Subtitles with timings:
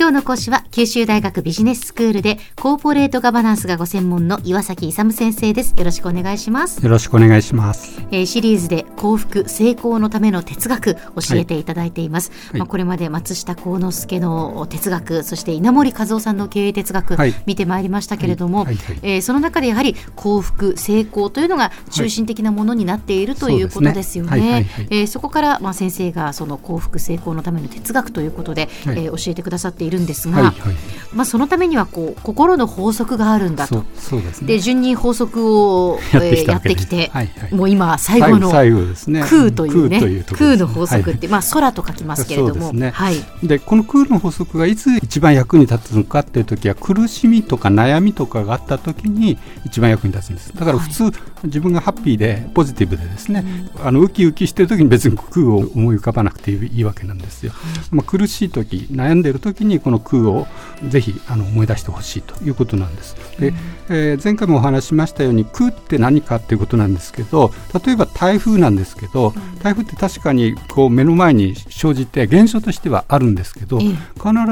[0.00, 5.74] 今日の講師は九州大学ビジネススクールでコーポレートガバナンスがご専門の岩崎勇先生です。
[5.76, 6.82] よろしくお願いします。
[6.82, 11.00] よろしくお願いします、えー、シリーズで幸福成功のための哲学教
[11.32, 30.74] えていただいています、はい、まあ、これまで松下幸之助の哲学そして稲森和夫さんの経営哲学、はい、見てまいりましたけれども、はい、えー、その中でやはり幸福成功というのが中心的なものになっているということですよね、えー、そこからまあ先生がその幸福成功のための哲学ということで、はい、えー、教えてくださっているんですが、はいはい、
[31.12, 33.84] まあ、そのためにはこう心の法則があるんだと。
[33.96, 50.52] そうです、ね、で順に法則を やってき,、てきて、はいはい、もう今最後の最後です、ね、空というね空の法則って、まあ、空と書きますけれども、ね、はい、でこの空の法則がいつ一番役に立つのかっていう時は苦しみとか悩みとかがあった時に一番役に立つんです。
[50.54, 51.12] だから普通、はい、
[51.44, 53.44] 自分がハッピーでポジティブでですね、
[53.80, 57.52] うん、あのウキウキしてる時に別に空を思い浮かばなくていいわけなんですよ、
[57.90, 60.46] まあ、苦しい時悩んでる時にこの空を
[60.88, 63.16] ぜひあの思い出してほしいということなんです。
[63.38, 63.52] で、
[63.88, 67.52] えー、前回もお話しましたように空って何かっていうことなんですけど
[67.84, 73.94] 例えば台風なんですけど台風って確かにこう目の前に生じて現象としてはあるんですけど必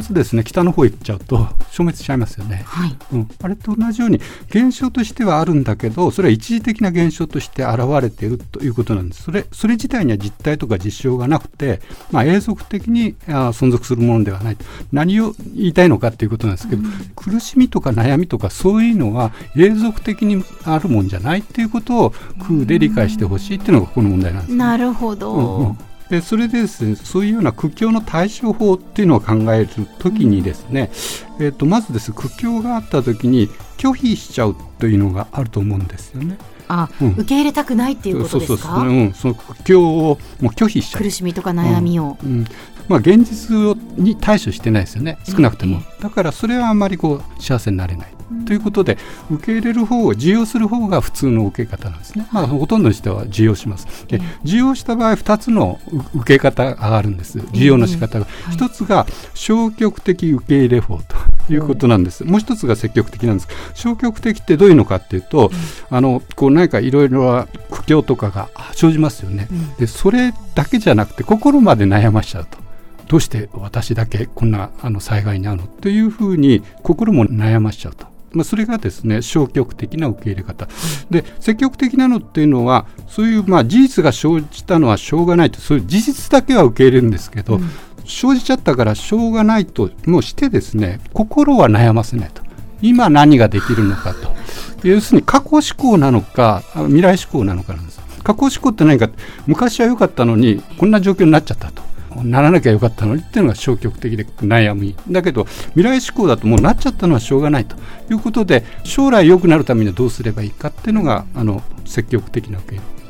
[0.00, 1.36] ずですね北の方行っちゃうと
[1.70, 2.62] 消滅しちゃいますよね。
[2.66, 9.22] はいうん、あれと同じように現象としてはあるんだけどそれは一時的な現象として現れているということなんです。
[9.22, 11.80] それそれ自体には実体とか実証がなくて、
[12.10, 14.56] まあ、永続的にあ存続するものではない
[14.92, 22.10] 何を言いたいのかっていうことなんですけど、うん、苦しみとか悩みとかそういうのは永続的にあるもんじゃないっていうことを
[22.46, 25.78] 空で理解してほしいっていうのがこの問題なんです、なるほど、うんうん。
[26.10, 30.90] でそれでですねそういうような苦境の対処法っていうのを考えるときにですね、
[31.38, 33.48] うん、えー、とまずです苦境があったときに
[33.78, 36.36] 拒否しちゃうというのがあると思うんですよね。
[36.66, 38.56] あ、うん、受け入れたくないっていうことですか？
[38.56, 41.02] そうそうそう、うん、その苦境をもう拒否しちゃう。
[41.02, 42.16] 苦しみとか悩みを。
[42.22, 42.46] うん、うん
[42.88, 45.18] まあ、現実に対処してないですよね。
[45.24, 48.08] 少なくとも、だからそれはあんまりこう幸せになれない、
[48.46, 48.98] ということで
[49.30, 54.06] 受け入れる方を受容する方が普通の受け方なんですね、まあ、ほとんどの人は受容します。
[54.08, 55.78] で受容した場合2つの
[56.14, 57.38] 受け方があるんです。
[57.38, 61.00] 受容の仕方が、一つが消極的受け入れ法
[61.46, 63.48] ということなんです、もう一つが積極的なんです。
[63.74, 65.50] 消極的ってどういうのかっていうと、
[65.90, 72.63] あのこう何かいろいろな苦境とかが生じますよね、でそれだけじゃなくて心まで悩ましちゃうと
[73.08, 75.66] どうして私だけこんなあの災害に遭うの？
[75.66, 78.06] というふうに心も悩ましちゃうと。
[78.32, 80.66] まあ、それがですね消極的な受け入れ方、
[81.08, 85.60] で積極的なのっていうのはそういうまあ事実が生じたのはしょうがないと。
[85.60, 87.70] そういう事実だけは受け入れるんですけど、うん、
[88.04, 92.42] 生じちゃったからしょうがないともうしてですね心は悩ませないと。
[92.82, 94.34] 今何ができるのかと。
[94.82, 99.08] 要するに過去思考なのか未来思考なのかなんです過去思考って何か
[99.46, 101.82] 昔は良かったのにこんな状況になっちゃったと
[102.22, 107.76] ならなきゃよかったのにっていうのが消極的で悩みだけど未来志向だともうなっちゃったのはしょうがないと
[108.10, 113.03] いうことで将来良くなるためにはどうすればいいかっていうのがあの積極的な受け入れ。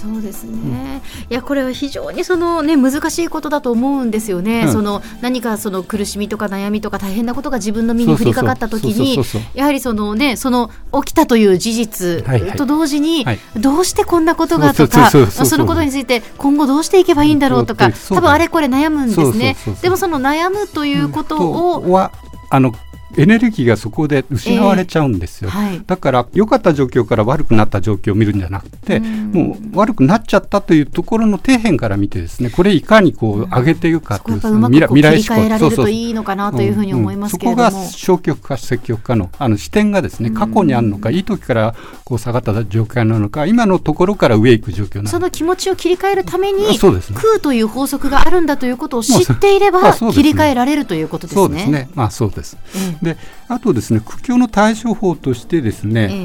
[0.00, 9.22] そうですね、うん、いやこれは非常にその、ね、難しいことだと思うんですよね、うん、その何かその苦しみとか悩みとか大変なことが自分の身に降りかかった時に
[9.54, 10.70] やはりその、ね、その
[11.04, 12.24] 起きたという事実
[12.56, 13.38] と同時に、はい。
[13.40, 19.56] はい、どうしてこんなことがとかそのことについて今後どうしていけばいいんだろうとか多分あれこれ悩むんですね。
[19.82, 22.12] でもその悩むということを、うん、は
[22.50, 22.74] あの
[23.16, 45.10] エネルギーがそこで失われちゃうんですよ、えーはい、だから良かった状況から悪くなった状況を見るんじゃなくて、もう悪くなっちゃったというところの底辺から見てですねこれいかにこう上げていくかという、うん、未来未来志向られるといいのかなというふうに思いますけれども、そこが消極か積極かのあの視点がですね過去にあるのか、いい時からこう下がった状況なのか今のところから上行く状況なのか。
[45.10, 51.42] その気持ちを切り替えるためにそうです、ね、空という法則があるんだということを知っていれば、切り替えられるということですね。
[51.42, 51.90] そうですね。
[51.94, 52.56] まあそうです、
[52.99, 53.16] うん、で
[53.48, 56.24] あとですね苦境の対処法としてですね、ええ、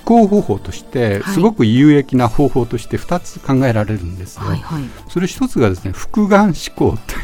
[0.00, 4.44] 思考方法としてすごく有益な方法として2つ考えられるんですよ。
[4.44, 7.14] はいはい、それ1つがですね複眼思考って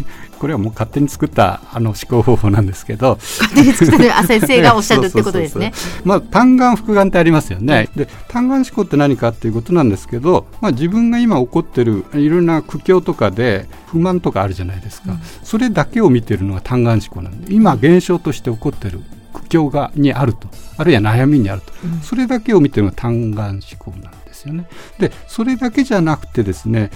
[0.40, 3.18] これはもう勝手に作ったあの思考方法なんですけど。
[3.20, 5.72] 勝手に作った先生がおっしゃるってことですね。
[6.02, 7.90] まあ単眼複眼ってありますよね。
[7.94, 15.12] で単眼思考って何かっていうことなんですけど、まあ自分が今起こってるいろんな苦境とかで不満とかあるじゃないですか。
[15.12, 19.00] うん、それだけを見てるのが単眼思考なんで、今現象として起こってる
[19.34, 20.48] 苦境がにあると。
[20.78, 24.66] あるいは悩みにあると、うん、それだけを見てるのが単眼思考なんですよね。
[24.98, 26.90] でそれだけじゃなくてですね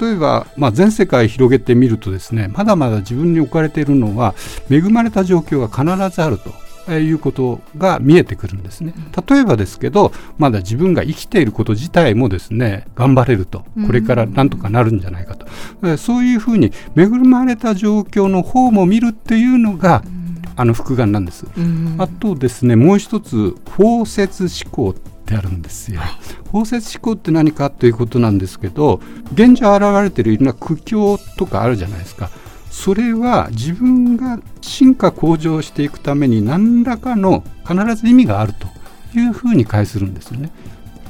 [0.00, 4.34] 例えば、まあ、全世界広げてみるとですねまだまだ自分に置かれているのは
[4.70, 6.64] 恵まれた状況が必ずあると。
[6.92, 8.92] いうことが見えてくるんですね。
[9.26, 13.64] 例えばですけど、まだ自分が生きていること自体もですね、頑張れると。
[13.86, 15.96] これからなんとかなるんじゃないかと。
[15.96, 20.04] そういうふうに恵まれた状況の方も見るっていうのが、
[20.56, 21.46] あの複眼なんです、
[21.98, 26.00] あとですねもう一つ包摂思考ってあるんですよ、
[26.52, 29.00] 包摂思考って何かということなんですけど
[29.32, 32.30] 現状現れているいろんな苦境とかあるじゃないですか。
[32.70, 38.66] それは自分が進化向上していくために何らかの必ず意味があると
[39.16, 40.50] いうふうに解するんですよね。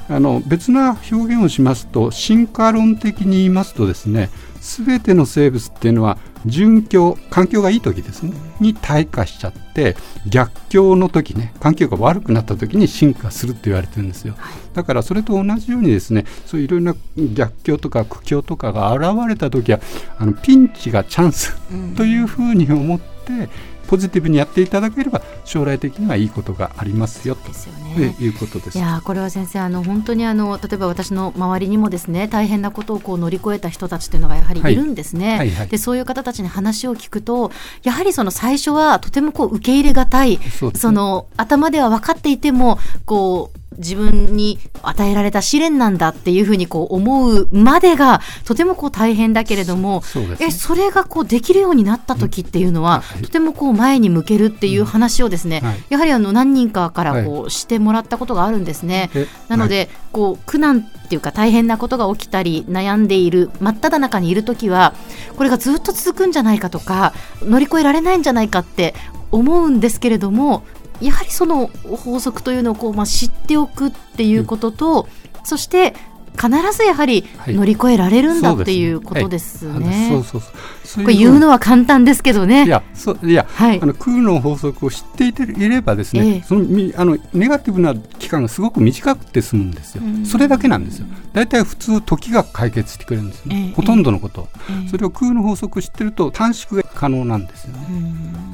[0.08, 4.28] あの別な表現をしますと進化論的に言いますとですね
[4.60, 9.96] 全ての生物っていうのは順境環境がいい時ですねに退化しちゃって
[10.28, 14.34] 逆境の時ね環境が悪くなった時に進化するって言われてるんですよ。
[14.74, 16.94] だからそれと同じようにですねそういういろんな
[17.34, 19.80] 逆境とか苦境とかが現れた時は
[20.18, 21.56] あのピンチがチャンス
[21.96, 23.48] というふうに思って、
[23.86, 27.48] ポジティブにやっていただければ将来的にはいいことがありますよと。
[27.48, 28.78] ですよ、ね、いうことです。
[28.78, 34.74] いやこれは先生あの本当にあの例えば私の周りにもですね大変なことをこう乗り越えた人たちというのがやはりい。
[34.74, 35.50] るんですね、はいはい。
[35.50, 37.52] はい、でそういう方たちに話を聞くと
[37.82, 40.38] やはりその最初はとてもこう受け入れがたい。
[40.74, 55.68] そ、ね,、の頭では分かっていてもこう自分に与えられた試練なんだっていうふうにこう思うまでがとてもこう大変だけれどもそ,、ね、えそれがこうできるようになった時っていうのは、うん、とてもこう前に向けるっていう話をですね、うん。
[55.68, 59.10] はい、やはりあの何人かからこうしてもらったことがあるんですね。
[59.12, 64.94] はい、なので、こう苦難っていうか大変なことが起きたり悩んでいる真っ只中にいる時は
[65.36, 67.12] これがずっと続くんじゃないかとか
[67.42, 68.94] 乗り越えられないんじゃないかって
[69.30, 70.62] 思うんですけれども
[71.00, 75.08] やはりその法則というのをこう、まあ、知っておくっていうことと、
[75.38, 75.94] うん、そして
[76.36, 80.08] 必ずやはり乗り越えられるんだ、はい、っていうことですね。
[80.10, 80.40] そうそう
[80.84, 81.04] そう。
[81.04, 82.66] これ言うのは簡単ですけどね。
[82.66, 90.02] いや、そういや、はい、あの空の法則を知っていていればですね、えー、そのみあのネガティブな期間がすごく短くて済むんですよ。
[90.24, 91.06] それだけなんですよ。
[91.32, 93.68] 大体普通時が解決してくれるんですね。
[93.70, 97.86] えー、ほとんどのこと、えー、それを空の法則を知ってると短縮が可能なんですよね。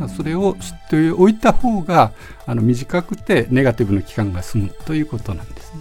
[0.09, 2.13] それを知っておいた方が
[2.47, 5.81] あの短くてネガティブな期間が済むということなんですね。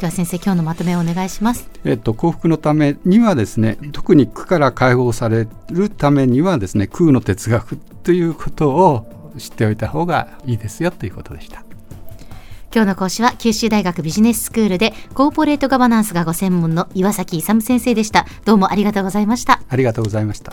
[0.00, 1.70] では先生今日のまとめをお願いします。
[1.84, 11.62] えっと幸福のためにはですね特に苦から解放されるためにはですね空の哲学ということを知っておいた方がいいですよということでした。
[12.74, 18.26] 今日の講師は九州大学ビジネススクールでコーポレートガバナンスがご専門の岩崎勇先生でした。
[18.46, 19.60] どうもありがとうございました。
[19.68, 20.52] ありがとうございました。